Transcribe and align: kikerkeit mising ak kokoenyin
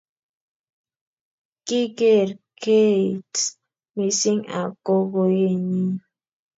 kikerkeit 1.67 3.35
mising 3.95 4.41
ak 4.59 4.71
kokoenyin 4.85 5.65